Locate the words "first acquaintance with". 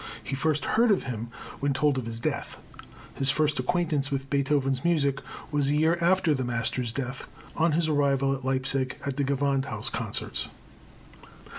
3.29-4.31